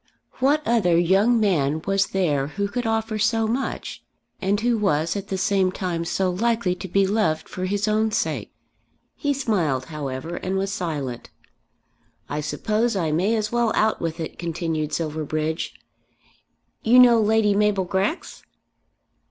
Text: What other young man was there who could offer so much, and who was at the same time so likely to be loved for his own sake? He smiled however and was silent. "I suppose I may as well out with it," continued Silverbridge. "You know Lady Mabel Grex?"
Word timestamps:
What 0.39 0.63
other 0.65 0.97
young 0.97 1.39
man 1.39 1.79
was 1.85 2.07
there 2.07 2.47
who 2.47 2.67
could 2.67 2.87
offer 2.87 3.19
so 3.19 3.45
much, 3.45 4.03
and 4.41 4.59
who 4.59 4.75
was 4.75 5.15
at 5.15 5.27
the 5.27 5.37
same 5.37 5.71
time 5.71 6.05
so 6.05 6.31
likely 6.31 6.73
to 6.73 6.87
be 6.87 7.05
loved 7.05 7.47
for 7.47 7.65
his 7.65 7.87
own 7.87 8.09
sake? 8.09 8.51
He 9.15 9.31
smiled 9.31 9.85
however 9.93 10.37
and 10.37 10.57
was 10.57 10.73
silent. 10.73 11.29
"I 12.27 12.41
suppose 12.41 12.95
I 12.95 13.11
may 13.11 13.35
as 13.35 13.51
well 13.51 13.71
out 13.75 14.01
with 14.01 14.19
it," 14.19 14.39
continued 14.39 14.91
Silverbridge. 14.91 15.75
"You 16.81 16.97
know 16.97 17.21
Lady 17.21 17.53
Mabel 17.53 17.85
Grex?" 17.85 18.41